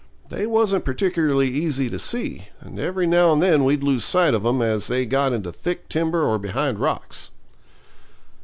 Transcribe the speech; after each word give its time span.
They 0.29 0.47
wasn't 0.47 0.83
particularly 0.83 1.47
easy 1.51 1.87
to 1.87 1.99
see, 1.99 2.47
and 2.59 2.79
every 2.79 3.05
now 3.05 3.31
and 3.33 3.39
then 3.39 3.63
we'd 3.63 3.83
lose 3.83 4.03
sight 4.03 4.33
of 4.33 4.43
'em 4.43 4.59
as 4.59 4.87
they 4.87 5.05
got 5.05 5.31
into 5.31 5.51
thick 5.51 5.87
timber 5.89 6.23
or 6.23 6.39
behind 6.39 6.79
rocks. 6.79 7.29